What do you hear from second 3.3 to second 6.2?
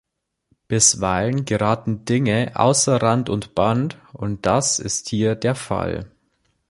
Band, und das ist hier der Fall.